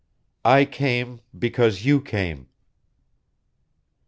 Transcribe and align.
"I 0.43 0.65
came 0.65 1.21
because 1.37 1.85
you 1.85 2.01
came." 2.01 2.47